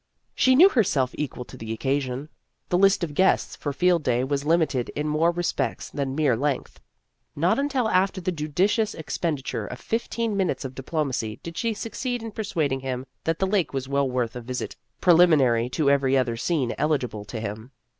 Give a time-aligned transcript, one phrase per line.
[0.33, 2.29] She knew herself equal to the occasion.
[2.69, 6.79] The list of guests for Field Day was limited in more respects than mere length.
[7.35, 12.31] Not until after the judicious expenditure of fifteen minutes of diplomacy did she succeed in
[12.31, 16.35] persuad ing him that the lake was well worth a visit preliminary to every other
[16.35, 17.69] scene eligible to him.